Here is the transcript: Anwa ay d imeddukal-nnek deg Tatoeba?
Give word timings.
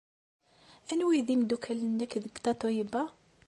Anwa 0.91 1.09
ay 1.13 1.21
d 1.27 1.29
imeddukal-nnek 1.35 2.11
deg 2.23 2.35
Tatoeba? 2.43 3.03